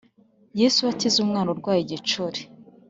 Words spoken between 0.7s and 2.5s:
akiza umwana urwaye igicuri